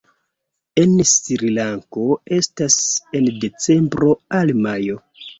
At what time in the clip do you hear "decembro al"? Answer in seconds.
3.43-4.55